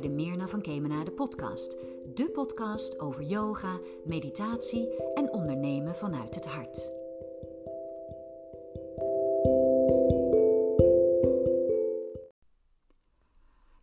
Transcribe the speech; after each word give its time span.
de 0.00 0.08
Mirna 0.08 0.48
van 0.48 0.60
Kemenade 0.60 1.10
podcast. 1.10 1.76
De 2.14 2.30
podcast 2.32 3.00
over 3.00 3.22
yoga, 3.22 3.80
meditatie 4.04 4.88
en 5.14 5.32
ondernemen 5.32 5.96
vanuit 5.96 6.34
het 6.34 6.46
hart. 6.46 6.92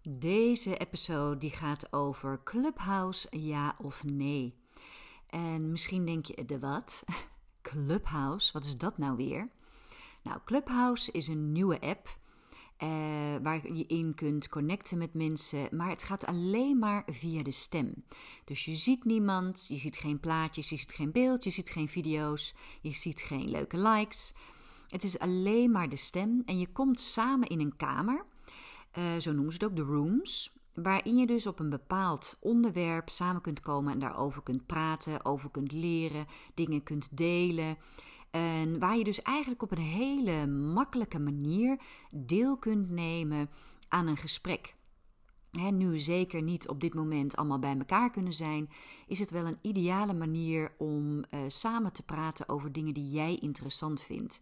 Deze 0.10 0.78
episode 0.78 1.38
die 1.38 1.52
gaat 1.52 1.94
over 1.94 2.44
Clubhouse, 2.44 3.28
ja 3.40 3.76
of 3.82 4.04
nee. 4.04 4.56
En 5.30 5.72
misschien 5.72 6.06
denk 6.06 6.26
je, 6.26 6.46
de 6.46 6.60
wat? 6.60 7.04
Clubhouse, 7.62 8.54
wat 8.54 8.66
is 8.66 8.76
dat 8.76 8.98
nou 8.98 9.16
weer? 9.16 9.50
Nou, 10.24 10.40
Clubhouse 10.46 11.12
is 11.12 11.28
een 11.28 11.52
nieuwe 11.52 11.82
app 11.82 12.18
uh, 12.84 12.90
waar 13.42 13.74
je 13.74 13.86
in 13.88 14.16
kunt 14.16 14.50
connecten 14.50 14.98
met 14.98 15.14
mensen. 15.14 15.68
Maar 15.72 15.90
het 15.90 16.04
gaat 16.04 16.26
alleen 16.26 16.80
maar 16.80 17.04
via 17.12 17.44
de 17.44 17.52
stem. 17.52 18.04
Dus 18.46 18.66
je 18.66 18.76
ziet 18.76 19.06
niemand, 19.06 19.66
je 19.68 19.78
ziet 19.78 19.98
geen 19.98 20.20
plaatjes, 20.20 20.70
je 20.70 20.78
ziet 20.78 20.92
geen 20.92 21.12
beeld, 21.12 21.44
je 21.44 21.50
ziet 21.50 21.70
geen 21.70 21.90
video's, 21.90 22.54
je 22.82 22.94
ziet 22.94 23.22
geen 23.22 23.50
leuke 23.50 23.80
likes. 23.80 24.34
Het 24.88 25.04
is 25.04 25.20
alleen 25.20 25.72
maar 25.72 25.90
de 25.90 25.96
stem 25.96 26.42
en 26.46 26.60
je 26.60 26.68
komt 26.72 27.00
samen 27.00 27.48
in 27.48 27.60
een 27.60 27.76
kamer. 27.76 28.26
Uh, 28.98 29.04
zo 29.20 29.32
noemen 29.32 29.54
ze 29.54 29.60
het 29.64 29.70
ook 29.70 29.76
de 29.76 29.94
rooms. 29.94 30.56
Waarin 30.74 31.18
je 31.18 31.26
dus 31.26 31.48
op 31.48 31.60
een 31.60 31.70
bepaald 31.70 32.38
onderwerp 32.40 33.10
samen 33.10 33.42
kunt 33.42 33.60
komen 33.60 33.94
en 33.94 34.00
daarover 34.00 34.44
kunt 34.44 34.66
praten, 34.66 35.26
over 35.26 35.50
kunt 35.50 35.72
leren, 35.72 36.28
dingen 36.54 36.84
kunt 36.84 37.18
delen. 37.18 37.78
En 38.38 38.80
waar 38.80 38.98
je 38.98 39.04
dus 39.04 39.22
eigenlijk 39.22 39.62
op 39.62 39.72
een 39.72 39.78
hele 39.78 40.48
makkelijke 40.48 41.20
manier 41.20 41.80
deel 42.12 42.58
kunt 42.58 42.90
nemen 42.90 43.50
aan 43.88 44.08
een 44.08 44.18
gesprek. 44.18 44.76
He, 45.52 45.70
nu 45.70 46.00
zeker 46.00 46.42
niet 46.42 46.68
op 46.68 46.82
dit 46.82 46.94
moment 46.94 47.36
allemaal 47.36 47.60
bij 47.60 47.78
elkaar 47.78 48.12
kunnen 48.12 48.34
zijn, 48.34 48.70
is 49.08 49.20
het 49.20 49.32
wel 49.32 49.46
een 49.46 49.58
ideale 49.62 50.14
manier 50.14 50.72
om 50.78 51.18
uh, 51.18 51.40
samen 51.48 51.94
te 51.94 52.04
praten 52.04 52.50
over 52.50 52.72
dingen 52.72 52.94
die 52.94 53.10
jij 53.10 53.36
interessant 53.36 54.02
vindt. 54.02 54.42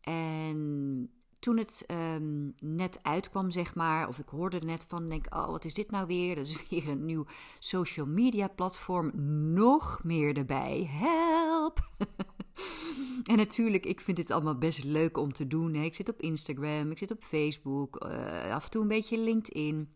En 0.00 1.10
toen 1.38 1.56
het 1.56 1.84
um, 2.14 2.54
net 2.60 2.98
uitkwam, 3.02 3.50
zeg 3.50 3.74
maar, 3.74 4.08
of 4.08 4.18
ik 4.18 4.28
hoorde 4.28 4.58
er 4.58 4.64
net 4.64 4.84
van, 4.88 5.08
denk 5.08 5.34
oh, 5.34 5.46
wat 5.46 5.64
is 5.64 5.74
dit 5.74 5.90
nou 5.90 6.06
weer? 6.06 6.34
Dat 6.34 6.46
is 6.46 6.62
weer 6.68 6.88
een 6.88 7.04
nieuw 7.04 7.26
social 7.58 8.06
media 8.06 8.48
platform. 8.48 9.10
Nog 9.52 10.00
meer 10.04 10.36
erbij. 10.36 10.88
Help! 10.90 11.90
en 13.22 13.36
natuurlijk, 13.36 13.86
ik 13.86 14.00
vind 14.00 14.16
dit 14.16 14.30
allemaal 14.30 14.58
best 14.58 14.84
leuk 14.84 15.16
om 15.16 15.32
te 15.32 15.46
doen. 15.46 15.74
Ik 15.74 15.94
zit 15.94 16.08
op 16.08 16.20
Instagram, 16.20 16.90
ik 16.90 16.98
zit 16.98 17.10
op 17.10 17.24
Facebook, 17.24 18.04
uh, 18.06 18.54
af 18.54 18.64
en 18.64 18.70
toe 18.70 18.82
een 18.82 18.88
beetje 18.88 19.18
LinkedIn. 19.18 19.94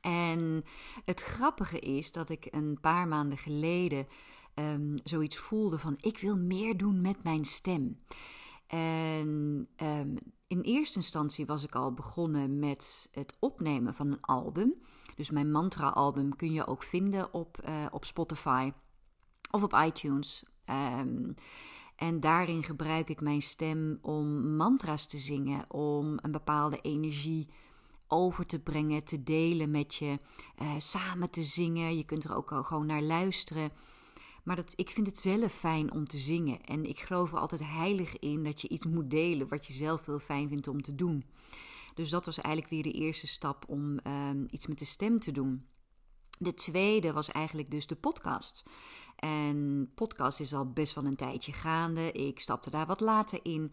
En 0.00 0.64
het 1.04 1.22
grappige 1.22 1.78
is 1.78 2.12
dat 2.12 2.28
ik 2.28 2.46
een 2.50 2.78
paar 2.80 3.08
maanden 3.08 3.38
geleden 3.38 4.06
um, 4.54 4.94
zoiets 5.04 5.36
voelde 5.36 5.78
van 5.78 5.96
ik 6.00 6.18
wil 6.18 6.36
meer 6.36 6.76
doen 6.76 7.00
met 7.00 7.22
mijn 7.22 7.44
stem. 7.44 8.00
En 8.66 9.68
um, 9.76 10.18
in 10.46 10.60
eerste 10.60 10.98
instantie 10.98 11.46
was 11.46 11.64
ik 11.64 11.74
al 11.74 11.92
begonnen 11.92 12.58
met 12.58 13.08
het 13.12 13.36
opnemen 13.38 13.94
van 13.94 14.12
een 14.12 14.20
album. 14.20 14.74
Dus 15.16 15.30
mijn 15.30 15.50
mantra-album 15.50 16.36
kun 16.36 16.52
je 16.52 16.66
ook 16.66 16.82
vinden 16.82 17.34
op, 17.34 17.58
uh, 17.68 17.86
op 17.90 18.04
Spotify 18.04 18.72
of 19.50 19.62
op 19.62 19.74
iTunes. 19.84 20.44
Um, 21.00 21.34
en 22.02 22.20
daarin 22.20 22.62
gebruik 22.62 23.08
ik 23.08 23.20
mijn 23.20 23.42
stem 23.42 23.98
om 24.00 24.56
mantra's 24.56 25.06
te 25.06 25.18
zingen, 25.18 25.70
om 25.70 26.18
een 26.22 26.32
bepaalde 26.32 26.80
energie 26.80 27.46
over 28.08 28.46
te 28.46 28.58
brengen, 28.58 29.04
te 29.04 29.22
delen 29.22 29.70
met 29.70 29.94
je, 29.94 30.18
uh, 30.62 30.74
samen 30.78 31.30
te 31.30 31.42
zingen. 31.42 31.96
Je 31.96 32.04
kunt 32.04 32.24
er 32.24 32.36
ook 32.36 32.66
gewoon 32.66 32.86
naar 32.86 33.02
luisteren. 33.02 33.70
Maar 34.44 34.56
dat, 34.56 34.72
ik 34.76 34.90
vind 34.90 35.06
het 35.06 35.18
zelf 35.18 35.52
fijn 35.52 35.92
om 35.92 36.06
te 36.06 36.18
zingen. 36.18 36.64
En 36.64 36.84
ik 36.84 37.00
geloof 37.00 37.32
er 37.32 37.38
altijd 37.38 37.64
heilig 37.64 38.18
in 38.18 38.44
dat 38.44 38.60
je 38.60 38.68
iets 38.68 38.86
moet 38.86 39.10
delen 39.10 39.48
wat 39.48 39.66
je 39.66 39.72
zelf 39.72 40.06
heel 40.06 40.18
fijn 40.18 40.48
vindt 40.48 40.68
om 40.68 40.82
te 40.82 40.94
doen. 40.94 41.24
Dus 41.94 42.10
dat 42.10 42.26
was 42.26 42.40
eigenlijk 42.40 42.74
weer 42.74 42.92
de 42.92 43.00
eerste 43.00 43.26
stap 43.26 43.64
om 43.68 43.98
um, 44.06 44.46
iets 44.50 44.66
met 44.66 44.78
de 44.78 44.84
stem 44.84 45.18
te 45.18 45.32
doen. 45.32 45.66
De 46.38 46.54
tweede 46.54 47.12
was 47.12 47.30
eigenlijk 47.30 47.70
dus 47.70 47.86
de 47.86 47.96
podcast. 47.96 48.62
En 49.22 49.90
podcast 49.94 50.40
is 50.40 50.54
al 50.54 50.72
best 50.72 50.94
wel 50.94 51.04
een 51.04 51.16
tijdje 51.16 51.52
gaande. 51.52 52.12
Ik 52.12 52.40
stapte 52.40 52.70
daar 52.70 52.86
wat 52.86 53.00
later 53.00 53.40
in. 53.42 53.72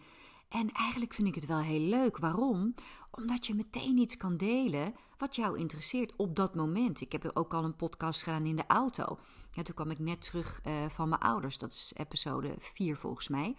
En 0.50 0.72
eigenlijk 0.72 1.14
vind 1.14 1.28
ik 1.28 1.36
het 1.36 1.46
wel 1.46 1.60
heel 1.60 1.80
leuk. 1.80 2.18
Waarom? 2.18 2.74
Omdat 3.12 3.46
je 3.46 3.56
meteen 3.56 3.98
iets 3.98 4.18
kan 4.18 4.38
delen 4.38 4.96
wat 5.18 5.36
jou 5.36 5.58
interesseert 5.58 6.14
op 6.16 6.36
dat 6.36 6.56
moment. 6.56 7.02
Ik 7.02 7.12
heb 7.12 7.32
ook 7.34 7.54
al 7.54 7.64
een 7.64 7.76
podcast 7.76 8.24
gedaan 8.24 8.46
in 8.46 8.56
de 8.56 8.68
auto. 8.68 9.20
Ja, 9.52 9.62
toen 9.62 9.76
kwam 9.76 9.92
ik 9.92 10.00
net 10.00 10.22
terug 10.22 10.60
uh, 10.68 10.74
van 10.90 11.10
mijn 11.10 11.22
ouders. 11.22 11.58
Dat 11.58 11.72
is 11.72 11.94
episode 11.98 12.56
4 12.58 12.98
volgens 12.98 13.28
mij. 13.28 13.56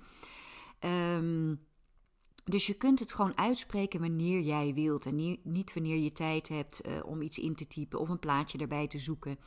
Um, 1.16 1.60
dus 2.44 2.66
je 2.66 2.74
kunt 2.74 2.98
het 2.98 3.12
gewoon 3.12 3.38
uitspreken 3.38 4.00
wanneer 4.00 4.40
jij 4.40 4.74
wilt. 4.74 5.06
En 5.06 5.38
niet, 5.42 5.74
wanneer 5.74 5.96
je 5.96 6.12
tijd 6.12 6.48
hebt 6.48 6.86
uh, 6.86 6.92
om 7.04 7.22
iets 7.22 7.38
in 7.38 7.54
te 7.54 7.66
typen 7.66 8.00
of 8.00 8.08
een 8.08 8.18
plaatje 8.18 8.58
erbij 8.58 8.86
te 8.86 8.98
zoeken. 8.98 9.38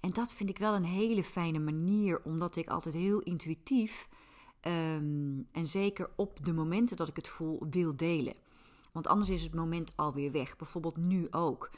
En 0.00 0.10
dat 0.10 0.32
vind 0.32 0.50
ik 0.50 0.58
wel 0.58 0.74
een 0.74 0.84
hele 0.84 1.24
fijne 1.24 1.58
manier, 1.58 2.20
omdat 2.24 2.56
ik 2.56 2.68
altijd 2.68 2.94
heel 2.94 3.20
intuïtief 3.20 4.08
um, 4.66 5.48
en 5.52 5.66
zeker 5.66 6.10
op 6.16 6.44
de 6.44 6.52
momenten 6.52 6.96
dat 6.96 7.08
ik 7.08 7.16
het 7.16 7.28
voel 7.28 7.66
wil 7.70 7.96
delen. 7.96 8.34
Want 8.92 9.06
anders 9.06 9.30
is 9.30 9.42
het 9.42 9.54
moment 9.54 9.92
alweer 9.96 10.32
weg. 10.32 10.56
Bijvoorbeeld 10.56 10.96
nu 10.96 11.26
ook. 11.30 11.70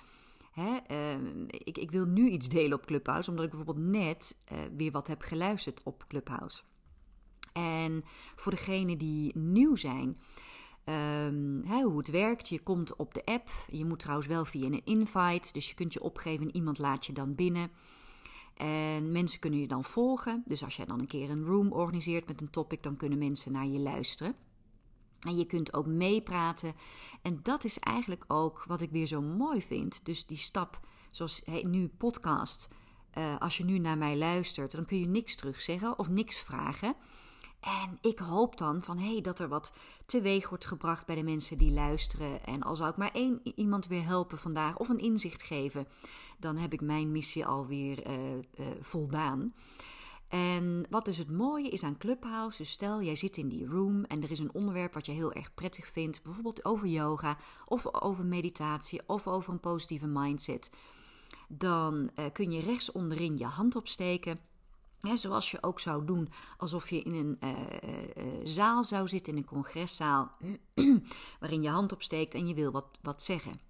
Hè, 0.52 0.78
uh, 0.90 1.46
ik, 1.48 1.78
ik, 1.78 1.90
wil 1.90 2.04
nu 2.04 2.28
iets 2.28 2.48
delen 2.48 2.78
op 2.78 2.86
Clubhouse, 2.86 3.30
omdat 3.30 3.44
ik 3.44 3.50
bijvoorbeeld 3.50 3.86
net 3.86 4.36
uh, 4.52 4.58
weer 4.76 4.90
wat 4.90 5.06
heb 5.06 5.22
geluisterd 5.22 5.82
op 5.82 6.04
Clubhouse. 6.08 6.62
En 7.56 8.04
voor 8.36 8.52
degenen 8.52 8.98
die 8.98 9.38
nieuw 9.38 9.76
zijn, 9.76 10.20
hè, 11.64 11.82
hoe 11.82 11.98
het 11.98 12.10
werkt. 12.10 12.48
Je 12.48 12.62
komt 12.62 12.96
op 12.96 13.14
de 13.14 13.24
app. 13.24 13.48
Je 13.70 13.84
moet 13.84 13.98
trouwens 13.98 14.28
wel 14.28 14.44
via 14.44 14.66
een 14.66 14.84
invite. 14.84 15.52
Dus 15.52 15.68
je 15.68 15.74
kunt 15.74 15.92
je 15.92 16.02
opgeven 16.02 16.46
en 16.46 16.54
iemand 16.54 16.78
laat 16.78 17.06
je 17.06 17.12
dan 17.12 17.34
binnen. 17.34 17.70
En 18.54 19.12
mensen 19.12 19.40
kunnen 19.40 19.60
je 19.60 19.68
dan 19.68 19.84
volgen. 19.84 20.42
Dus 20.46 20.64
als 20.64 20.76
jij 20.76 20.86
dan 20.86 20.98
een 20.98 21.06
keer 21.06 21.30
een 21.30 21.44
room 21.44 21.72
organiseert 21.72 22.26
met 22.26 22.40
een 22.40 22.50
topic, 22.50 22.82
dan 22.82 22.96
kunnen 22.96 23.18
mensen 23.18 23.52
naar 23.52 23.66
je 23.66 23.78
luisteren. 23.78 24.34
En 25.20 25.36
je 25.36 25.46
kunt 25.46 25.74
ook 25.74 25.86
meepraten. 25.86 26.74
En 27.22 27.40
dat 27.42 27.64
is 27.64 27.78
eigenlijk 27.78 28.24
ook 28.28 28.64
wat 28.66 28.80
ik 28.80 28.90
weer 28.90 29.06
zo 29.06 29.20
mooi 29.20 29.62
vind. 29.62 30.04
Dus 30.04 30.26
die 30.26 30.36
stap, 30.36 30.80
zoals 31.10 31.42
nu 31.62 31.88
podcast. 31.88 32.68
Uh, 33.18 33.38
als 33.38 33.56
je 33.56 33.64
nu 33.64 33.78
naar 33.78 33.98
mij 33.98 34.16
luistert, 34.16 34.72
dan 34.72 34.84
kun 34.84 35.00
je 35.00 35.06
niks 35.06 35.36
terugzeggen 35.36 35.98
of 35.98 36.08
niks 36.08 36.38
vragen. 36.38 36.94
En 37.66 37.98
ik 38.00 38.18
hoop 38.18 38.58
dan 38.58 38.82
van 38.82 38.98
hey, 38.98 39.20
dat 39.20 39.38
er 39.38 39.48
wat 39.48 39.72
teweeg 40.04 40.48
wordt 40.48 40.66
gebracht 40.66 41.06
bij 41.06 41.14
de 41.14 41.22
mensen 41.22 41.58
die 41.58 41.72
luisteren. 41.72 42.44
En 42.44 42.62
al 42.62 42.76
zou 42.76 42.90
ik 42.90 42.96
maar 42.96 43.12
één 43.12 43.40
iemand 43.54 43.86
weer 43.86 44.04
helpen 44.04 44.38
vandaag 44.38 44.76
of 44.76 44.88
een 44.88 44.98
inzicht 44.98 45.42
geven, 45.42 45.86
dan 46.38 46.56
heb 46.56 46.72
ik 46.72 46.80
mijn 46.80 47.12
missie 47.12 47.46
alweer 47.46 48.10
uh, 48.10 48.16
voldaan. 48.80 49.54
En 50.28 50.86
wat 50.90 51.04
dus 51.04 51.18
het 51.18 51.30
mooie 51.30 51.68
is 51.68 51.82
aan 51.82 51.98
Clubhouse, 51.98 52.56
dus 52.56 52.70
stel 52.70 53.02
jij 53.02 53.16
zit 53.16 53.36
in 53.36 53.48
die 53.48 53.66
room 53.66 54.04
en 54.04 54.22
er 54.22 54.30
is 54.30 54.38
een 54.38 54.54
onderwerp 54.54 54.94
wat 54.94 55.06
je 55.06 55.12
heel 55.12 55.32
erg 55.32 55.54
prettig 55.54 55.86
vindt, 55.86 56.22
bijvoorbeeld 56.22 56.64
over 56.64 56.86
yoga 56.86 57.38
of 57.64 57.94
over 57.94 58.24
meditatie 58.24 59.00
of 59.06 59.26
over 59.26 59.52
een 59.52 59.60
positieve 59.60 60.06
mindset, 60.06 60.70
dan 61.48 62.10
uh, 62.14 62.24
kun 62.32 62.50
je 62.50 62.60
rechts 62.60 62.92
onderin 62.92 63.36
je 63.36 63.44
hand 63.44 63.76
opsteken 63.76 64.40
zoals 65.00 65.50
je 65.50 65.62
ook 65.62 65.80
zou 65.80 66.04
doen 66.04 66.28
alsof 66.56 66.90
je 66.90 67.02
in 67.02 67.14
een 67.14 67.38
uh, 67.40 67.50
uh, 67.50 68.40
zaal 68.44 68.84
zou 68.84 69.08
zitten, 69.08 69.32
in 69.32 69.38
een 69.38 69.44
congreszaal, 69.44 70.32
waarin 71.40 71.62
je 71.62 71.68
hand 71.68 71.92
opsteekt 71.92 72.34
en 72.34 72.48
je 72.48 72.54
wil 72.54 72.70
wat, 72.70 72.86
wat 73.02 73.22
zeggen. 73.22 73.60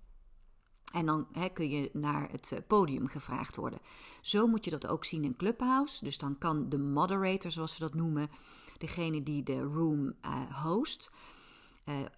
En 0.93 1.07
dan 1.07 1.29
kun 1.53 1.71
je 1.71 1.91
naar 1.93 2.31
het 2.31 2.63
podium 2.67 3.07
gevraagd 3.07 3.57
worden. 3.57 3.81
Zo 4.21 4.47
moet 4.47 4.65
je 4.65 4.71
dat 4.71 4.87
ook 4.87 5.05
zien 5.05 5.25
in 5.25 5.37
Clubhouse. 5.37 6.05
Dus 6.05 6.19
dan 6.19 6.39
kan 6.39 6.69
de 6.69 6.79
moderator, 6.79 7.51
zoals 7.51 7.75
ze 7.75 7.81
dat 7.81 7.95
noemen, 7.95 8.31
degene 8.79 9.23
die 9.23 9.43
de 9.43 9.61
room 9.61 10.15
host, 10.63 11.11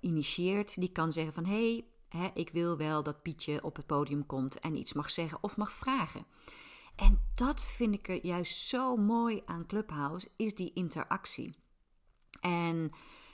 initieert, 0.01 0.81
die 0.81 0.93
kan 0.93 1.13
zeggen 1.13 1.33
van 1.33 1.45
hé, 1.45 1.85
hey, 2.09 2.31
ik 2.35 2.51
wil 2.51 2.77
wel 2.77 3.03
dat 3.03 3.23
Pietje 3.23 3.65
op 3.65 3.77
het 3.77 3.87
podium 3.87 4.27
komt 4.27 4.59
en 4.59 4.77
iets 4.77 4.93
mag 4.93 5.11
zeggen 5.11 5.39
of 5.41 5.57
mag 5.57 5.73
vragen. 5.73 6.27
En 6.99 7.21
dat 7.35 7.65
vind 7.65 7.95
ik 7.95 8.09
er 8.09 8.27
juist 8.27 8.67
zo 8.67 8.97
mooi 8.97 9.43
aan 9.45 9.67
Clubhouse, 9.67 10.29
is 10.37 10.55
die 10.55 10.73
interactie. 10.73 11.55
En 12.41 12.91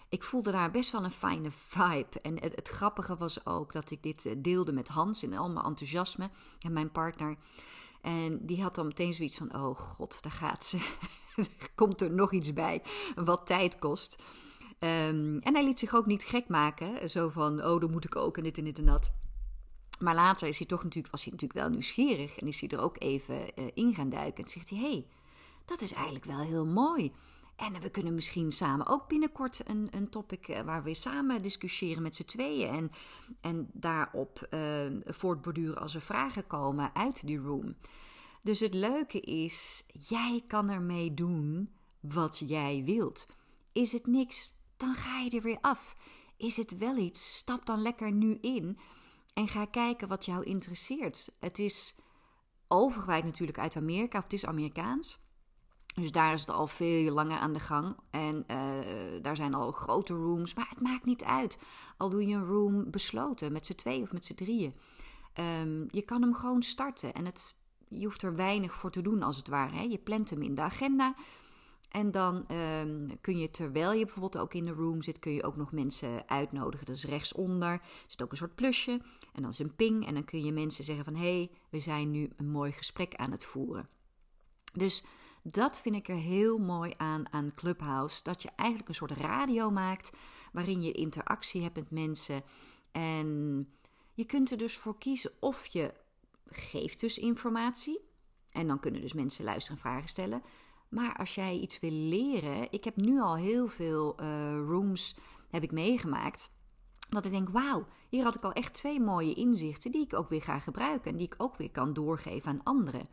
ik 0.09 0.23
voelde 0.23 0.51
daar 0.51 0.71
best 0.71 0.91
wel 0.91 1.05
een 1.05 1.11
fijne 1.11 1.51
vibe. 1.51 2.21
En 2.23 2.41
het, 2.41 2.69
grappige 2.69 3.17
was 3.17 3.47
ook 3.47 3.73
dat 3.73 3.91
ik 3.91 4.03
dit 4.03 4.27
eh, 4.27 4.33
deelde 4.39 4.73
met 4.73 4.89
Hans 4.89 5.23
in 5.23 5.37
al 5.37 5.51
mijn 5.51 5.67
enthousiasme 5.67 6.31
en 6.59 6.73
mijn 6.73 6.93
partner. 6.93 7.37
En 8.03 8.47
die 8.47 8.63
had 8.63 8.75
dan 8.75 8.87
meteen 8.87 9.15
zoiets 9.15 9.37
van: 9.37 9.55
oh 9.55 9.77
god, 9.77 10.23
daar 10.23 10.33
gaat 10.33 10.65
ze. 10.65 10.79
Komt 11.75 12.01
er 12.01 12.11
nog 12.11 12.33
iets 12.33 12.53
bij 12.53 12.83
wat 13.15 13.47
tijd 13.47 13.79
kost. 13.79 14.23
Um, 14.79 15.39
en 15.39 15.55
hij 15.55 15.65
liet 15.65 15.79
zich 15.79 15.95
ook 15.95 16.07
niet 16.07 16.25
gek 16.25 16.49
maken. 16.49 17.11
Zo 17.11 17.29
van: 17.29 17.65
oh, 17.65 17.81
dan 17.81 17.91
moet 17.91 18.05
ik 18.05 18.17
ook 18.17 18.37
en 18.37 18.43
dit 18.43 18.59
en 18.59 18.65
dit 18.65 18.79
en 18.79 18.87
dat. 18.87 19.13
Maar 19.99 20.15
later 20.15 20.49
is 20.49 20.59
hij 20.59 20.67
toch 20.67 20.83
natuurlijk, 20.83 21.13
was 21.13 21.25
hij 21.25 21.33
natuurlijk 21.33 21.61
wel 21.61 21.71
nieuwsgierig 21.71 22.39
en 22.39 22.47
is 22.47 22.61
hij 22.61 22.69
er 22.69 22.81
ook 22.81 22.97
even 22.99 23.37
uh, 23.37 23.71
in 23.75 23.95
gaan 23.95 24.11
duiken. 24.11 24.45
En 24.45 24.51
zegt 24.51 24.71
hij: 24.71 24.79
hey, 24.79 25.07
dat 25.65 25.81
is 25.81 25.93
eigenlijk 25.93 26.25
wel 26.25 26.41
heel 26.41 26.67
mooi. 26.67 27.13
En 27.57 27.81
we 27.81 27.91
kunnen 27.91 28.15
misschien 28.15 28.53
samen 28.53 28.87
ook 28.87 29.09
binnenkort 29.09 29.69
een, 29.69 29.89
een 29.91 30.09
topic 30.11 30.49
uh, 30.49 30.61
waar 30.61 30.83
we 30.83 30.95
samen 30.95 31.43
discussiëren 31.43 32.03
met 32.03 32.17
z'n 32.17 32.25
tweeën. 32.25 32.69
En, 32.69 32.91
en 33.41 33.71
daarop 33.73 34.47
uh, 34.51 34.87
voortborduren 35.05 35.79
als 35.79 35.95
er 35.95 36.01
vragen 36.01 36.47
komen 36.47 36.91
uit 36.95 37.27
die 37.27 37.39
room. 37.39 37.77
Dus 38.43 38.61
het 38.61 38.75
leuke 38.75 39.21
is, 39.21 39.85
jij 40.09 40.45
kan 40.47 40.71
ermee 40.71 41.15
doen 41.15 41.71
wat 42.01 42.43
jij 42.47 42.83
wilt. 42.85 43.27
Is 43.73 43.93
het 43.93 44.07
niks, 44.07 44.53
dan 44.77 44.95
ga 44.95 45.19
je 45.19 45.31
er 45.31 45.43
weer 45.43 45.59
af. 45.61 45.97
Is 46.37 46.57
het 46.57 46.79
wel 46.79 46.97
iets, 46.97 47.37
stap 47.37 47.67
dan 47.67 47.83
lekker 47.83 48.13
nu 48.13 48.39
in 48.41 48.79
en 49.35 49.49
ga 49.49 49.65
kijken 49.65 50.09
wat 50.09 50.25
jou 50.25 50.45
interesseert. 50.45 51.29
Het 51.41 51.59
is 51.59 51.95
overgewijd 52.69 53.25
natuurlijk 53.25 53.59
uit 53.59 53.77
Amerika, 53.77 54.19
of 54.19 54.25
het 54.25 54.33
is 54.33 54.47
Amerikaans. 54.47 55.23
Dus 55.95 56.13
daar 56.13 56.33
is 56.33 56.41
het 56.41 56.51
al 56.51 56.67
veel 56.67 57.13
langer 57.13 57.39
aan 57.39 57.53
de 57.53 57.61
gang. 57.61 57.97
En 58.11 58.45
uh, 58.51 59.23
daar 59.23 59.37
zijn 59.37 59.55
al 59.55 59.73
grote 59.73 60.15
rooms. 60.15 60.55
Maar 60.55 60.69
het 60.69 60.81
maakt 60.81 61.05
niet 61.05 61.25
uit. 61.25 61.59
Al 61.97 62.11
doe 62.11 62.27
je 62.27 62.35
een 62.35 62.47
room 62.47 62.91
besloten 62.91 63.53
met 63.53 63.67
z'n 63.67 63.75
twee 63.75 64.03
of 64.03 64.13
met 64.13 64.25
z'n 64.25 64.35
drieën. 64.35 64.75
Um, 65.63 65.89
je 65.91 66.03
kan 66.03 66.23
hem 66.23 66.35
gewoon 66.35 66.63
starten. 66.63 67.15
En 67.15 67.25
het, 67.25 67.57
je 67.89 68.05
hoeft 68.05 68.23
er 68.23 68.37
weinig 68.37 68.75
voor 68.75 68.91
te 68.91 69.03
doen 69.03 69.23
als 69.23 69.37
het 69.37 69.49
ware. 69.49 69.77
Hè. 69.77 69.83
Je 69.83 69.99
plant 69.99 70.31
hem 70.31 70.43
in 70.43 70.55
de 70.55 70.63
agenda. 70.63 71.15
En 71.95 72.11
dan 72.11 72.47
um, 72.51 73.21
kun 73.21 73.39
je, 73.39 73.51
terwijl 73.51 73.93
je 73.93 74.05
bijvoorbeeld 74.05 74.39
ook 74.39 74.55
in 74.55 74.65
de 74.65 74.73
room 74.73 75.03
zit, 75.03 75.19
kun 75.19 75.33
je 75.33 75.43
ook 75.43 75.57
nog 75.57 75.73
mensen 75.73 76.29
uitnodigen. 76.29 76.87
Dat 76.87 76.97
is 76.97 77.05
rechtsonder. 77.05 77.73
Er 77.73 77.81
zit 78.07 78.23
ook 78.23 78.31
een 78.31 78.37
soort 78.37 78.55
plusje. 78.55 79.01
En 79.33 79.43
dan 79.43 79.51
is 79.51 79.59
een 79.59 79.75
ping. 79.75 80.07
En 80.07 80.15
dan 80.15 80.25
kun 80.25 80.45
je 80.45 80.53
mensen 80.53 80.85
zeggen 80.85 81.05
van... 81.05 81.15
hé, 81.15 81.37
hey, 81.37 81.51
we 81.71 81.79
zijn 81.79 82.11
nu 82.11 82.31
een 82.37 82.51
mooi 82.51 82.73
gesprek 82.73 83.15
aan 83.15 83.31
het 83.31 83.45
voeren. 83.45 83.89
Dus 84.73 85.05
dat 85.43 85.81
vind 85.81 85.95
ik 85.95 86.09
er 86.09 86.17
heel 86.17 86.59
mooi 86.59 86.95
aan 86.97 87.33
aan 87.33 87.55
Clubhouse. 87.55 88.23
Dat 88.23 88.43
je 88.43 88.51
eigenlijk 88.57 88.89
een 88.89 88.95
soort 88.95 89.11
radio 89.11 89.71
maakt 89.71 90.11
waarin 90.53 90.83
je 90.83 90.93
interactie 90.93 91.63
hebt 91.63 91.77
met 91.77 91.91
mensen. 91.91 92.43
En 92.93 93.69
je 94.13 94.25
kunt 94.25 94.51
er 94.51 94.59
dus 94.59 94.77
voor 94.77 94.99
kiezen 94.99 95.33
of 95.41 95.67
je 95.67 95.95
geeft 96.45 97.01
dus 97.01 97.19
informatie. 97.19 98.01
En 98.51 98.67
dan 98.67 98.81
kunnen 98.81 99.01
dus 99.01 99.13
mensen 99.13 99.45
luisteren 99.45 99.77
en 99.77 99.83
vragen 99.83 100.09
stellen. 100.09 100.43
Maar 100.95 101.17
als 101.17 101.35
jij 101.35 101.59
iets 101.59 101.81
wil 101.81 101.91
leren, 101.91 102.73
ik 102.73 102.85
heb 102.85 102.97
nu 102.97 103.21
al 103.21 103.37
heel 103.37 103.67
veel 103.67 104.17
uh, 104.21 104.27
rooms 104.67 105.17
heb 105.51 105.63
ik 105.63 105.73
meegemaakt. 105.73 106.51
Dat 107.09 107.25
ik 107.25 107.31
denk, 107.31 107.49
wauw, 107.49 107.87
hier 108.09 108.25
had 108.25 108.35
ik 108.35 108.43
al 108.43 108.53
echt 108.53 108.75
twee 108.75 109.01
mooie 109.01 109.35
inzichten 109.35 109.93
die 109.93 110.05
ik 110.05 110.15
ook 110.15 110.29
weer 110.29 110.43
ga 110.43 110.59
gebruiken. 110.59 111.11
En 111.11 111.17
die 111.17 111.27
ik 111.27 111.35
ook 111.37 111.57
weer 111.57 111.71
kan 111.71 111.93
doorgeven 111.93 112.51
aan 112.51 112.63
anderen. 112.63 113.09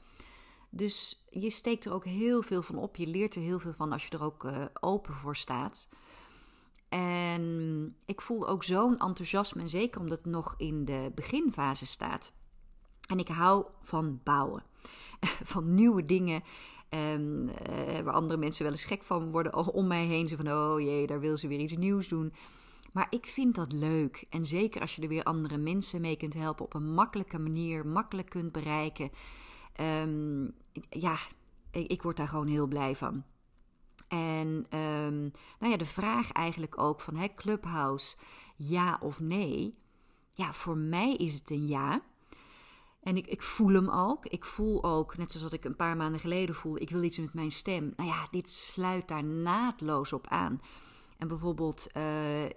Dus 0.70 1.26
je 1.30 1.50
steekt 1.50 1.86
er 1.86 1.94
ook 1.94 2.06
heel 2.06 2.42
veel 2.42 2.62
van 2.62 2.78
op. 2.78 2.96
Je 2.96 3.08
leert 3.08 3.36
er 3.36 3.42
heel 3.42 3.60
veel 3.60 3.74
van 3.74 3.92
als 3.92 4.04
je 4.08 4.10
er 4.10 4.24
ook 4.24 4.44
uh, 4.44 4.66
open 4.80 5.14
voor 5.14 5.36
staat. 5.36 5.90
En 6.90 7.96
ik 8.06 8.22
voel 8.22 8.48
ook 8.48 8.64
zo'n 8.64 8.98
enthousiasme, 8.98 9.62
en 9.62 9.70
zeker 9.70 10.02
omdat 10.02 10.18
het 10.18 10.26
nog 10.26 10.54
in 10.58 10.86
de 10.86 11.12
beginfase 11.16 11.86
staat. 11.86 12.34
En 13.08 13.20
ik 13.20 13.28
hou 13.28 13.66
van 13.82 14.20
bouwen, 14.24 14.64
van 15.52 15.74
nieuwe 15.76 16.06
dingen. 16.06 16.44
Um, 16.94 17.46
waar 18.04 18.14
andere 18.14 18.40
mensen 18.40 18.64
wel 18.64 18.72
eens 18.72 18.86
gek 18.86 19.04
van 19.04 19.32
worden 19.32 19.74
om 19.74 19.88
mij 19.88 20.06
heen. 20.06 20.28
Zo 20.28 20.36
van, 20.36 20.52
oh 20.52 20.80
jee, 20.82 21.08
daar 21.08 21.20
wil 21.20 21.38
ze 21.38 21.48
weer 21.48 21.60
iets 21.60 21.78
nieuws 21.78 22.08
doen. 22.08 22.34
Maar 22.92 23.08
ik 23.10 23.26
vind 23.26 23.56
dat 23.56 23.72
leuk. 23.72 24.26
En 24.30 24.46
zeker 24.46 24.82
als 24.82 24.96
je 24.96 25.02
er 25.02 25.08
weer 25.08 25.24
andere 25.24 25.58
mensen 25.58 26.02
mee 26.02 26.18
kunt 26.18 26.34
helpen 26.34 26.66
op 26.66 26.74
een 26.74 26.94
makkelijke 26.94 27.40
manier, 27.40 27.88
makkelijk 27.88 28.30
kunt 28.30 28.52
bereiken. 28.52 29.12
Um, 29.82 30.54
ja, 30.90 31.18
ik, 31.72 32.02
word 32.02 32.18
daar 32.18 32.28
gewoon 32.28 32.48
heel 32.48 32.68
blij 32.68 32.96
van. 32.96 33.24
En 34.08 34.48
um, 34.78 35.32
nou 35.60 35.72
ja, 35.72 35.78
de 35.78 35.86
vraag 35.86 36.32
eigenlijk 36.32 36.78
ook 36.78 37.02
van 37.02 37.16
hè, 37.16 37.28
Clubhouse, 37.36 38.16
ja 38.56 38.98
of 39.02 39.20
nee? 39.20 39.78
Ja, 40.32 40.54
voor 40.54 40.78
mij 40.78 41.16
is 41.16 41.34
het 41.34 41.50
een 41.50 41.68
ja. 41.68 42.02
En 43.02 43.18
ik, 43.18 43.28
ik 43.28 43.42
voel 43.42 43.74
hem 43.74 43.90
ook. 43.90 44.26
Ik 44.26 44.46
voel 44.46 44.84
ook, 44.84 45.18
net 45.18 45.32
zoals 45.32 45.46
wat 45.46 45.60
ik 45.60 45.66
een 45.66 45.76
paar 45.76 45.98
maanden 45.98 46.20
geleden 46.20 46.56
voelde, 46.56 46.80
ik 46.80 46.90
wil 46.90 47.04
iets 47.04 47.20
met 47.20 47.34
mijn 47.34 47.52
stem. 47.52 47.94
Nou 47.96 48.10
ja, 48.10 48.28
dit 48.32 48.50
sluit 48.50 49.08
daar 49.08 49.24
naadloos 49.24 50.14
op 50.14 50.28
aan. 50.28 50.62
En 51.18 51.28
bijvoorbeeld 51.28 51.88
uh, 51.98 52.04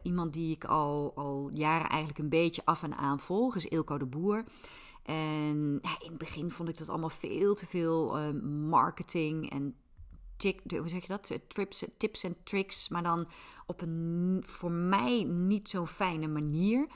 iemand 0.03 0.33
die 0.33 0.55
ik 0.55 0.65
al, 0.65 1.13
al 1.15 1.51
jaren 1.53 1.89
eigenlijk 1.89 2.19
een 2.19 2.29
beetje 2.29 2.65
af 2.65 2.83
en 2.83 2.97
aan 2.97 3.21
volg, 3.21 3.57
is 3.57 3.67
Ilko 3.67 3.99
de 3.99 4.07
Boer. 4.07 4.45
En 5.03 5.79
ja, 5.83 5.97
in 6.01 6.09
het 6.09 6.19
begin 6.19 6.51
vond 6.51 6.69
ik 6.69 6.79
dat 6.79 6.89
allemaal 6.89 7.11
veel 7.11 7.55
te 7.55 7.67
veel 7.67 8.19
uh, 8.19 8.43
marketing 8.69 9.51
en 9.51 9.77
tic, 10.37 10.61
hoe 10.71 10.89
zeg 10.89 11.03
je 11.03 11.09
dat? 11.09 11.39
Tips 11.97 12.25
en 12.25 12.37
tricks, 12.45 12.89
maar 12.89 13.03
dan 13.03 13.27
op 13.67 13.81
een 13.81 14.43
voor 14.47 14.71
mij 14.71 15.25
niet 15.25 15.69
zo 15.69 15.87
fijne 15.87 16.27
manier. 16.27 16.87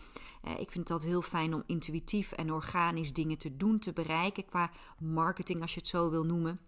Uh, 0.44 0.60
ik 0.60 0.70
vind 0.70 0.86
dat 0.86 1.02
heel 1.02 1.22
fijn 1.22 1.54
om 1.54 1.62
intuïtief 1.66 2.32
en 2.32 2.52
organisch 2.52 3.12
dingen 3.12 3.38
te 3.38 3.56
doen, 3.56 3.78
te 3.78 3.92
bereiken 3.92 4.44
qua 4.44 4.70
marketing, 4.98 5.62
als 5.62 5.74
je 5.74 5.80
het 5.80 5.88
zo 5.88 6.10
wil 6.10 6.24
noemen. 6.24 6.60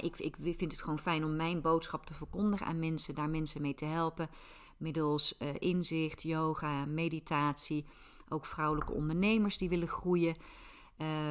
Ik, 0.00 0.18
ik 0.18 0.36
vind 0.40 0.72
het 0.72 0.82
gewoon 0.82 0.98
fijn 0.98 1.24
om 1.24 1.36
mijn 1.36 1.60
boodschap 1.60 2.06
te 2.06 2.14
verkondigen 2.14 2.66
aan 2.66 2.78
mensen, 2.78 3.14
daar 3.14 3.30
mensen 3.30 3.62
mee 3.62 3.74
te 3.74 3.84
helpen. 3.84 4.28
Middels 4.76 5.34
uh, 5.38 5.48
inzicht, 5.58 6.22
yoga, 6.22 6.84
meditatie 6.84 7.86
ook 8.32 8.46
vrouwelijke 8.46 8.92
ondernemers 8.92 9.58
die 9.58 9.68
willen 9.68 9.88
groeien, 9.88 10.36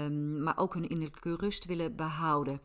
um, 0.06 0.44
maar 0.44 0.58
ook 0.58 0.74
hun 0.74 0.88
innerlijke 0.88 1.36
rust 1.36 1.66
willen 1.66 1.96
behouden. 1.96 2.62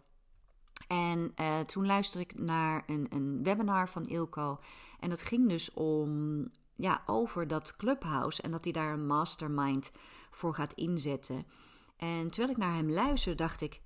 En 0.88 1.32
uh, 1.40 1.60
toen 1.60 1.86
luisterde 1.86 2.26
ik 2.26 2.38
naar 2.38 2.82
een, 2.86 3.06
een, 3.08 3.42
webinar 3.42 3.88
van 3.88 4.06
Ilko. 4.06 4.60
En 5.06 5.12
dat 5.12 5.22
ging 5.22 5.48
dus 5.48 5.72
om, 5.72 6.44
ja, 6.76 7.02
over 7.06 7.48
dat 7.48 7.76
clubhouse 7.76 8.42
en 8.42 8.50
dat 8.50 8.64
hij 8.64 8.72
daar 8.72 8.92
een 8.92 9.06
mastermind 9.06 9.92
voor 10.30 10.54
gaat 10.54 10.72
inzetten. 10.72 11.46
En 11.96 12.28
terwijl 12.30 12.52
ik 12.52 12.56
naar 12.56 12.74
hem 12.74 12.90
luisterde, 12.90 13.42
dacht 13.42 13.60
ik: 13.60 13.80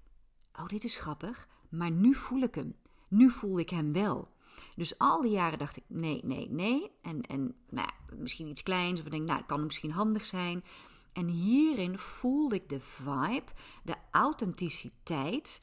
Oh, 0.53 0.67
dit 0.67 0.85
is 0.85 0.97
grappig, 0.97 1.49
maar 1.69 1.91
nu 1.91 2.15
voel 2.15 2.41
ik 2.41 2.55
hem. 2.55 2.77
Nu 3.09 3.31
voel 3.31 3.59
ik 3.59 3.71
hem 3.71 3.93
wel. 3.93 4.29
Dus 4.77 4.99
al 4.99 5.21
die 5.21 5.31
jaren 5.31 5.59
dacht 5.59 5.77
ik: 5.77 5.85
nee, 5.87 6.21
nee, 6.25 6.51
nee. 6.51 6.91
En, 7.03 7.21
en 7.21 7.55
nou 7.69 7.89
ja, 7.89 8.17
misschien 8.17 8.49
iets 8.49 8.63
kleins, 8.63 9.01
of 9.01 9.07
ik 9.07 9.13
denk, 9.13 9.27
nou, 9.27 9.39
het 9.39 9.49
kan 9.49 9.65
misschien 9.65 9.93
handig 9.93 10.25
zijn. 10.25 10.65
En 11.13 11.27
hierin 11.27 11.99
voelde 11.99 12.55
ik 12.55 12.69
de 12.69 12.81
vibe, 12.81 13.53
de 13.83 13.97
authenticiteit, 14.11 15.61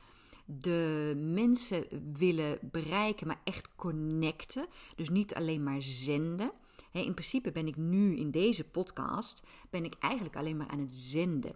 de 0.49 1.13
mensen 1.33 1.85
willen 2.17 2.59
bereiken, 2.61 3.27
maar 3.27 3.41
echt 3.43 3.75
connecten. 3.75 4.67
Dus 4.95 5.09
niet 5.09 5.35
alleen 5.35 5.63
maar 5.63 5.81
zenden. 5.81 6.51
in 6.91 7.13
principe 7.13 7.51
ben 7.51 7.67
ik 7.67 7.75
nu 7.75 8.17
in 8.17 8.31
deze 8.31 8.69
podcast, 8.69 9.47
ben 9.69 9.85
ik 9.85 9.95
eigenlijk 9.99 10.35
alleen 10.35 10.57
maar 10.57 10.67
aan 10.67 10.79
het 10.79 10.93
zenden. 10.93 11.55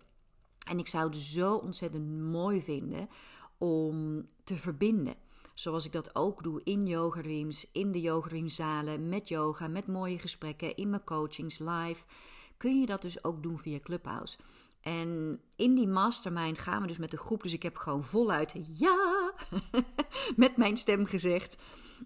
En 0.68 0.80
ik 0.80 0.88
zou 0.88 1.06
het 1.06 1.16
zo 1.16 1.56
ontzettend 1.56 2.20
mooi 2.20 2.62
vinden 2.62 3.10
om 3.58 4.26
te 4.44 4.56
verbinden. 4.58 5.16
Zoals 5.54 5.86
ik 5.86 5.92
dat 5.92 6.16
ook 6.16 6.44
doe 6.44 6.62
in 6.64 6.88
Yoga 6.88 7.22
Dreams, 7.22 7.68
in 7.72 7.92
de 7.92 8.02
Yoga 8.02 8.28
Dreams 8.28 8.56
zalen, 8.56 9.10
met 9.10 9.28
yoga, 9.28 9.68
met 9.68 9.88
mooie 9.88 10.20
gesprekken, 10.20 10.76
in 10.76 10.90
mijn 10.90 11.04
coachings 11.04 11.60
live. 11.60 12.06
Kun 12.58 12.80
je 12.80 12.86
dat 12.86 13.02
dus 13.02 13.24
ook 13.24 13.44
doen 13.44 13.60
via 13.60 13.80
Clubhouse. 13.80 14.38
En 14.82 15.40
in 15.56 15.76
die 15.76 15.88
mastermind 15.88 16.58
gaan 16.58 16.82
we 16.82 16.88
dus 16.88 16.98
met 16.98 17.12
de 17.12 17.18
groep. 17.18 17.44
Dus 17.44 17.54
ik 17.54 17.64
heb 17.64 17.78
gewoon 17.78 18.04
voluit 18.04 18.56
ja 18.74 19.34
met 20.36 20.58
mijn 20.58 20.78
stem 20.78 21.06
gezegd. 21.06 21.58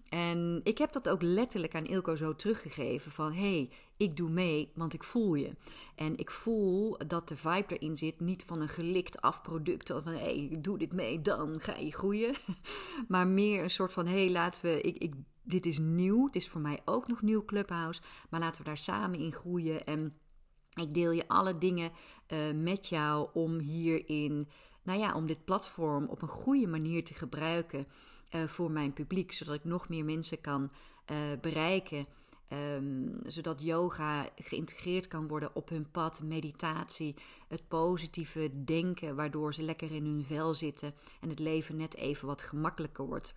En 0.08 0.60
ik 0.62 0.78
heb 0.78 0.92
dat 0.92 1.08
ook 1.08 1.22
letterlijk 1.22 1.74
aan 1.74 1.86
Ilko 1.86 2.16
zo 2.16 2.34
teruggegeven 2.34 3.12
van 3.12 3.32
hey, 3.32 3.70
ik 3.96 4.16
doe 4.16 4.30
mee, 4.30 4.72
want 4.74 4.94
ik 4.94 5.04
voel 5.04 5.34
je. 5.34 5.56
En 5.94 6.16
ik 6.16 6.30
voel 6.30 6.98
dat 7.06 7.28
de 7.28 7.36
vibe 7.36 7.78
erin 7.78 7.96
zit, 7.96 8.20
niet 8.20 8.44
van 8.44 8.60
een 8.60 8.68
gelikt 8.68 9.20
afproduct 9.20 9.90
of 9.90 10.02
van 10.02 10.12
hey, 10.12 10.58
doe 10.60 10.78
dit 10.78 10.92
mee, 10.92 11.22
dan 11.22 11.60
ga 11.60 11.76
je 11.76 11.92
groeien. 11.92 12.34
Maar 13.08 13.26
meer 13.26 13.62
een 13.62 13.70
soort 13.70 13.92
van 13.92 14.06
hey, 14.06 14.30
laten 14.30 14.62
we, 14.62 14.80
ik, 14.80 15.14
dit 15.42 15.66
is 15.66 15.78
nieuw, 15.78 16.26
het 16.26 16.36
is 16.36 16.48
voor 16.48 16.60
mij 16.60 16.80
ook 16.84 17.08
nog 17.08 17.22
nieuw 17.22 17.44
Clubhouse, 17.44 18.00
maar 18.30 18.40
laten 18.40 18.62
we 18.62 18.68
daar 18.68 18.78
samen 18.78 19.18
in 19.18 19.32
groeien 19.32 19.86
en 19.86 20.18
ik 20.82 20.94
deel 20.94 21.10
je 21.10 21.28
alle 21.28 21.58
dingen 21.58 21.90
uh, 22.28 22.38
met 22.54 22.86
jou 22.86 23.28
om 23.32 23.58
hierin, 23.58 24.48
nou 24.82 24.98
ja, 24.98 25.14
om 25.14 25.26
dit 25.26 25.44
platform 25.44 26.06
op 26.06 26.22
een 26.22 26.28
goede 26.28 26.66
manier 26.66 27.04
te 27.04 27.14
gebruiken 27.14 27.86
uh, 28.34 28.44
voor 28.44 28.70
mijn 28.70 28.92
publiek, 28.92 29.32
zodat 29.32 29.54
ik 29.54 29.64
nog 29.64 29.88
meer 29.88 30.04
mensen 30.04 30.40
kan 30.40 30.70
uh, 31.10 31.16
bereiken. 31.40 32.06
Um, 32.52 33.18
zodat 33.26 33.62
yoga 33.62 34.28
geïntegreerd 34.36 35.08
kan 35.08 35.28
worden 35.28 35.54
op 35.54 35.68
hun 35.68 35.90
pad, 35.90 36.22
meditatie, 36.22 37.14
het 37.48 37.68
positieve 37.68 38.64
denken, 38.64 39.16
waardoor 39.16 39.54
ze 39.54 39.62
lekker 39.62 39.92
in 39.92 40.04
hun 40.04 40.24
vel 40.24 40.54
zitten 40.54 40.94
en 41.20 41.28
het 41.28 41.38
leven 41.38 41.76
net 41.76 41.96
even 41.96 42.26
wat 42.26 42.42
gemakkelijker 42.42 43.06
wordt. 43.06 43.34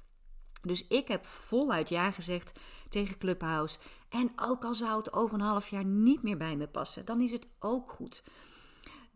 Dus 0.62 0.88
ik 0.88 1.08
heb 1.08 1.26
voluit 1.26 1.90
ja 1.90 2.12
gezegd 2.12 2.60
tegen 2.90 3.18
Clubhouse. 3.18 3.80
En 4.10 4.32
ook 4.36 4.64
al 4.64 4.76
zou 4.76 4.98
het 4.98 5.14
over 5.14 5.34
een 5.34 5.46
half 5.46 5.70
jaar 5.70 5.86
niet 5.86 6.24
meer 6.24 6.38
bij 6.38 6.56
me 6.56 6.68
passen, 6.68 7.06
dan 7.06 7.22
is 7.22 7.32
het 7.32 7.48
ook 7.60 7.92
goed. 7.92 8.24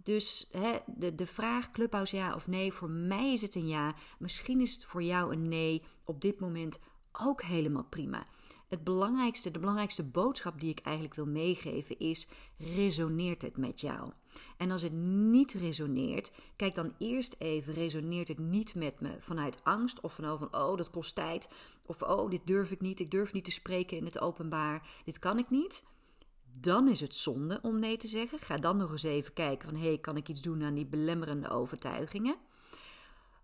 Dus 0.04 0.50
hè, 0.52 0.78
de, 0.86 1.16
de 1.16 1.28
vraag 1.28 1.72
Clubhouse 1.72 2.16
ja 2.16 2.36
of 2.36 2.48
nee, 2.48 2.74
voor 2.74 2.90
mij 2.90 3.32
is 3.32 3.42
het 3.42 3.56
een 3.56 3.68
ja. 3.68 3.96
Misschien 4.20 4.62
is 4.62 4.74
het 4.74 4.86
voor 4.86 5.04
jou 5.04 5.34
een 5.34 5.48
nee 5.48 5.84
op 6.04 6.22
dit 6.22 6.40
moment 6.40 6.80
ook 7.12 7.42
helemaal 7.42 7.84
prima. 7.84 8.26
Het 8.68 8.84
belangrijkste, 8.84 9.52
de 9.52 9.60
belangrijkste 9.60 10.04
boodschap 10.04 10.60
die 10.60 10.70
ik 10.70 10.80
eigenlijk 10.80 11.16
wil 11.16 11.26
meegeven 11.26 12.00
is: 12.00 12.28
resoneert 12.58 13.42
het 13.42 13.58
met 13.58 13.82
jou? 13.82 14.12
En 14.58 14.72
als 14.72 14.82
het 14.82 14.94
niet 14.94 15.52
resoneert, 15.52 16.32
kijk 16.56 16.76
dan 16.76 16.94
eerst 16.98 17.36
even: 17.38 17.74
resoneert 17.74 18.28
het 18.28 18.40
niet 18.40 18.76
met 18.76 19.00
me 19.00 19.16
vanuit 19.20 19.64
angst 19.64 20.02
of 20.02 20.14
vanuit 20.14 20.40
van 20.40 20.62
oh 20.62 20.78
dat 20.78 20.90
kost 20.90 21.16
tijd 21.16 21.50
of 21.86 22.02
oh 22.02 22.30
dit 22.30 22.48
durf 22.48 22.72
ik 22.72 22.82
niet, 22.82 23.00
ik 23.00 23.12
durf 23.12 23.34
niet 23.34 23.46
te 23.46 23.52
spreken 23.52 23.98
in 23.98 24.06
het 24.06 24.20
openbaar, 24.20 24.88
dit 25.06 25.20
kan 25.20 25.38
ik 25.38 25.50
niet. 25.50 25.84
Dan 26.60 26.88
is 26.88 27.00
het 27.00 27.16
zonde 27.16 27.60
om 27.62 27.80
nee 27.80 27.98
te 27.98 28.08
zeggen. 28.08 28.40
Ga 28.40 28.58
dan 28.58 28.78
nog 28.78 28.92
eens 28.92 29.04
even 29.04 29.34
kijken 29.34 29.70
van 29.70 29.80
hé, 29.80 29.88
hey, 29.88 29.98
kan 29.98 30.18
ik 30.18 30.30
iets 30.30 30.42
doen 30.42 30.64
aan 30.64 30.74
die 30.74 30.86
belemmerende 30.86 31.50
overtuigingen? 31.50 32.36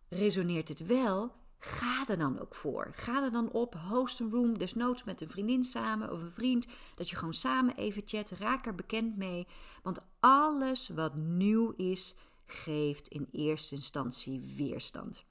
Resoneert 0.09 0.67
het 0.67 0.85
wel? 0.85 1.31
Ga 1.59 2.05
er 2.07 2.17
dan 2.17 2.39
ook 2.39 2.55
voor. 2.55 2.89
Ga 2.93 3.23
er 3.23 3.31
dan 3.31 3.51
op, 3.51 3.75
host 3.75 4.19
een 4.19 4.29
room, 4.31 4.57
desnoods 4.57 5.03
met 5.03 5.21
een 5.21 5.29
vriendin 5.29 5.63
samen 5.63 6.11
of 6.11 6.21
een 6.21 6.31
vriend. 6.31 6.67
Dat 6.95 7.09
je 7.09 7.15
gewoon 7.15 7.33
samen 7.33 7.75
even 7.75 8.01
chat, 8.05 8.29
raak 8.29 8.65
er 8.65 8.75
bekend 8.75 9.17
mee. 9.17 9.47
Want 9.83 9.99
alles 10.19 10.89
wat 10.89 11.15
nieuw 11.15 11.73
is, 11.77 12.15
geeft 12.45 13.07
in 13.07 13.27
eerste 13.31 13.75
instantie 13.75 14.53
weerstand. 14.57 15.25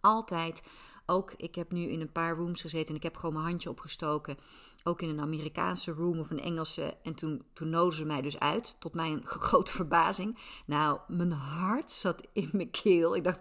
Altijd 0.00 0.62
ook, 1.06 1.32
ik 1.36 1.54
heb 1.54 1.72
nu 1.72 1.88
in 1.88 2.00
een 2.00 2.12
paar 2.12 2.36
rooms 2.36 2.60
gezeten 2.60 2.88
en 2.88 2.94
ik 2.94 3.02
heb 3.02 3.16
gewoon 3.16 3.34
mijn 3.34 3.46
handje 3.46 3.70
opgestoken. 3.70 4.38
Ook 4.84 5.02
in 5.02 5.08
een 5.08 5.20
Amerikaanse 5.20 5.92
room 5.92 6.18
of 6.18 6.30
een 6.30 6.40
Engelse. 6.40 6.96
En 7.02 7.14
toen, 7.14 7.44
toen 7.52 7.92
ze 7.92 8.04
mij 8.04 8.20
dus 8.20 8.38
uit, 8.38 8.76
tot 8.78 8.94
mijn 8.94 9.26
grote 9.46 9.72
verbazing. 9.72 10.38
Nou, 10.66 10.98
mijn 11.08 11.32
hart 11.32 11.90
zat 11.90 12.22
in 12.32 12.48
mijn 12.52 12.70
keel. 12.70 13.16
Ik 13.16 13.24
dacht, 13.24 13.40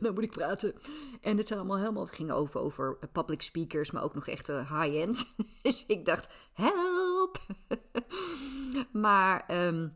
nou 0.00 0.14
moet 0.14 0.24
ik 0.24 0.30
praten. 0.30 0.74
En 1.20 1.36
het 1.36 1.46
zijn 1.46 1.58
allemaal 1.58 1.78
helemaal, 1.78 2.06
ging 2.06 2.30
over, 2.30 2.60
over 2.60 2.98
public 3.12 3.42
speakers, 3.42 3.90
maar 3.90 4.02
ook 4.02 4.14
nog 4.14 4.26
echt 4.26 4.46
high-end. 4.46 5.34
dus 5.62 5.84
ik 5.86 6.04
dacht, 6.04 6.30
help! 6.52 7.38
maar... 8.92 9.44
Ehm, 9.46 9.88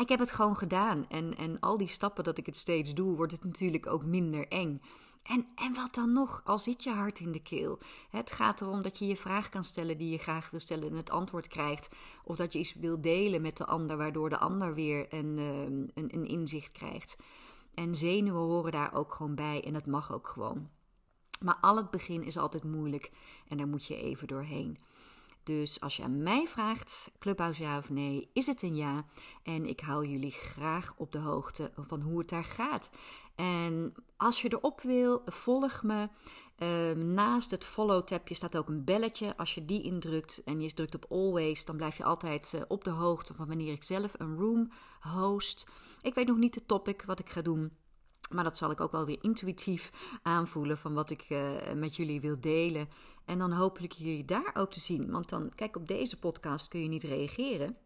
ik 0.00 0.08
heb 0.08 0.18
het 0.18 0.30
gewoon 0.30 0.56
gedaan. 0.56 1.06
En, 1.08 1.36
en 1.36 1.60
al 1.60 1.76
die 1.76 1.88
stappen 1.88 2.24
dat 2.24 2.38
ik 2.38 2.46
het 2.46 2.56
steeds 2.56 2.94
doe, 2.94 3.16
wordt 3.16 3.32
het 3.32 3.44
natuurlijk 3.44 3.86
ook 3.86 4.04
minder 4.04 4.48
eng. 4.48 4.80
En, 5.22 5.46
en 5.54 5.74
wat 5.74 5.94
dan 5.94 6.12
nog, 6.12 6.42
al 6.44 6.58
zit 6.58 6.84
je 6.84 6.90
hart 6.90 7.20
in 7.20 7.32
de 7.32 7.42
keel. 7.42 7.78
Het 8.10 8.32
gaat 8.32 8.60
erom 8.60 8.82
dat 8.82 8.98
je 8.98 9.06
je 9.06 9.16
vraag 9.16 9.48
kan 9.48 9.64
stellen 9.64 9.98
die 9.98 10.10
je 10.10 10.18
graag 10.18 10.50
wil 10.50 10.60
stellen 10.60 10.88
en 10.88 10.96
het 10.96 11.10
antwoord 11.10 11.48
krijgt. 11.48 11.88
Of 12.24 12.36
dat 12.36 12.52
je 12.52 12.58
iets 12.58 12.74
wil 12.74 13.00
delen 13.00 13.42
met 13.42 13.56
de 13.56 13.66
ander, 13.66 13.96
waardoor 13.96 14.28
de 14.28 14.38
ander 14.38 14.74
weer 14.74 15.14
een, 15.14 15.38
ehm, 15.38 16.04
een, 16.04 16.14
een 16.14 16.26
inzicht 16.26 16.72
krijgt. 16.72 17.16
En 17.74 17.94
zenuwen 17.94 18.42
horen 18.42 18.72
daar 18.72 18.94
ook 18.94 19.12
gewoon 19.12 19.34
bij 19.34 19.64
en 19.64 19.72
dat 19.72 19.86
mag 19.86 20.12
ook 20.12 20.28
gewoon. 20.28 20.68
Maar 21.44 21.58
al 21.60 21.76
het 21.76 21.90
begin 21.90 22.22
is 22.22 22.38
altijd 22.38 22.64
moeilijk 22.64 23.10
en 23.48 23.56
daar 23.56 23.68
moet 23.68 23.86
je 23.86 23.96
even 23.96 24.26
doorheen. 24.26 24.78
Dus 25.42 25.80
als 25.80 25.96
je 25.96 26.02
aan 26.02 26.22
mij 26.22 26.46
vraagt, 26.46 27.10
Clubhouse 27.18 27.62
ja 27.62 27.78
of 27.78 27.90
nee, 27.90 28.30
is 28.32 28.46
het 28.46 28.62
een 28.62 28.76
ja. 28.76 29.04
En 29.42 29.66
ik 29.66 29.80
hou 29.80 30.08
jullie 30.08 30.30
graag 30.30 30.94
op 30.96 31.12
de 31.12 31.18
hoogte 31.18 31.72
van 31.76 32.00
hoe 32.00 32.18
het 32.18 32.28
daar 32.28 32.44
gaat. 32.44 32.90
En 33.34 33.94
als 34.16 34.42
je 34.42 34.52
erop 34.52 34.80
wil, 34.80 35.22
volg 35.26 35.82
me. 35.82 36.08
Ehm, 36.56 37.14
naast 37.14 37.50
het 37.50 37.64
follow-tabje 37.64 38.34
staat 38.34 38.56
ook 38.56 38.68
een 38.68 38.84
belletje. 38.84 39.36
Als 39.36 39.54
je 39.54 39.64
die 39.64 39.82
indrukt 39.82 40.42
en 40.44 40.60
je 40.60 40.74
drukt 40.74 40.94
op 40.94 41.06
always, 41.08 41.64
dan 41.64 41.76
blijf 41.76 41.96
je 41.96 42.04
altijd 42.04 42.52
uh, 42.54 42.60
op 42.68 42.84
de 42.84 42.90
hoogte 42.90 43.34
van 43.34 43.46
wanneer 43.46 43.72
ik 43.72 43.82
zelf 43.82 44.14
een 44.18 44.36
room 44.36 44.72
host. 45.00 45.66
Ik 46.00 46.14
weet 46.14 46.26
nog 46.26 46.36
niet 46.36 46.54
de 46.54 46.66
topic 46.66 47.02
wat 47.02 47.18
ik 47.18 47.28
ga 47.28 47.42
doen. 47.42 47.72
Maar 48.30 48.44
dat 48.44 48.56
zal 48.56 48.70
ik 48.70 48.80
ook 48.80 48.92
wel 48.92 49.04
weer 49.04 49.18
intuïtief 49.20 49.90
aanvoelen 50.22 50.78
van 50.78 50.94
wat 50.94 51.10
ik 51.10 51.26
uh, 51.28 51.72
met 51.74 51.96
jullie 51.96 52.20
wil 52.20 52.40
delen. 52.40 52.88
En 53.30 53.38
dan 53.38 53.52
hopelijk 53.52 53.92
jullie 53.92 54.24
daar 54.24 54.50
ook 54.54 54.70
te 54.70 54.80
zien. 54.80 55.10
Want 55.10 55.28
dan, 55.28 55.52
kijk, 55.54 55.76
op 55.76 55.88
deze 55.88 56.18
podcast 56.18 56.68
kun 56.68 56.82
je 56.82 56.88
niet 56.88 57.02
reageren. 57.02 57.76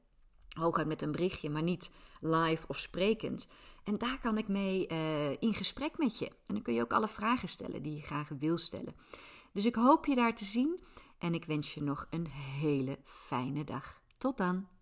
Hooguit 0.49 0.87
met 0.87 1.03
een 1.03 1.13
berichtje, 1.13 1.51
maar 1.51 1.63
niet 1.63 1.91
live 2.21 2.65
of 2.67 2.79
sprekend. 2.79 3.49
En 3.85 3.99
daar 3.99 4.19
kan 4.21 4.39
ik 4.39 4.49
mee 4.49 4.89
uh, 4.91 5.31
in 5.31 5.55
gesprek 5.55 5.99
met 5.99 6.19
je. 6.19 6.29
En 6.29 6.55
dan 6.55 6.63
kun 6.63 6.75
je 6.75 6.83
ook 6.83 6.93
alle 6.93 7.09
vragen 7.09 7.49
stellen 7.49 7.83
die 7.83 7.95
je 7.95 8.01
graag 8.01 8.29
wil 8.39 8.59
stellen. 8.59 8.95
Dus 9.53 9.65
ik 9.65 9.75
hoop 9.75 10.07
je 10.07 10.15
daar 10.15 10.35
te 10.35 10.45
zien. 10.45 10.81
En 11.19 11.35
ik 11.35 11.45
wens 11.45 11.75
je 11.75 11.83
nog 11.83 12.07
een 12.11 12.31
hele 12.31 12.99
fijne 13.05 13.65
dag. 13.65 14.01
Tot 14.19 14.37
dan. 14.37 14.74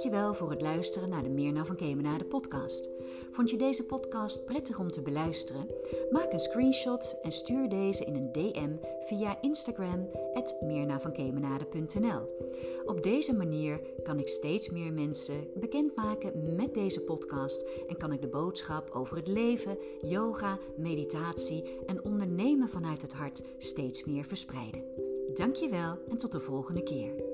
Dankjewel 0.00 0.34
voor 0.34 0.50
het 0.50 0.62
luisteren 0.62 1.08
naar 1.08 1.22
de 1.22 1.28
Meerna 1.28 1.64
van 1.64 1.76
Kemenade 1.76 2.24
podcast. 2.24 2.90
Vond 3.30 3.50
je 3.50 3.56
deze 3.56 3.84
podcast 3.84 4.44
prettig 4.44 4.78
om 4.78 4.90
te 4.90 5.02
beluisteren? 5.02 5.66
Maak 6.10 6.32
een 6.32 6.40
screenshot 6.40 7.16
en 7.22 7.32
stuur 7.32 7.68
deze 7.68 8.04
in 8.04 8.14
een 8.14 8.32
DM 8.32 8.76
via 9.00 9.38
Instagram 9.40 10.08
meernavankemενade.nl. 10.60 12.48
Op 12.84 13.02
deze 13.02 13.34
manier 13.34 13.80
kan 14.02 14.18
ik 14.18 14.28
steeds 14.28 14.70
meer 14.70 14.92
mensen 14.92 15.48
bekendmaken 15.54 16.54
met 16.54 16.74
deze 16.74 17.00
podcast 17.00 17.64
en 17.88 17.96
kan 17.96 18.12
ik 18.12 18.20
de 18.20 18.28
boodschap 18.28 18.90
over 18.90 19.16
het 19.16 19.28
leven, 19.28 19.78
yoga, 20.00 20.58
meditatie 20.76 21.64
en 21.86 22.04
ondernemen 22.04 22.68
vanuit 22.68 23.02
het 23.02 23.12
hart 23.12 23.42
steeds 23.58 24.04
meer 24.04 24.24
verspreiden. 24.24 24.84
Dankjewel 25.34 25.98
en 26.08 26.16
tot 26.16 26.32
de 26.32 26.40
volgende 26.40 26.82
keer. 26.82 27.29